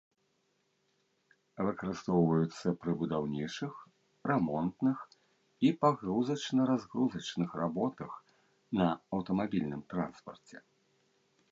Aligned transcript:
Выкарыстоўваюцца 1.65 2.67
пры 2.85 2.91
будаўнічых, 3.01 3.73
рамонтных 4.31 4.97
і 5.69 5.73
пагрузачна-разгрузачных 5.85 7.49
работах, 7.63 8.11
на 8.83 8.87
аўтамабільным 9.13 9.81
транспарце. 9.95 10.57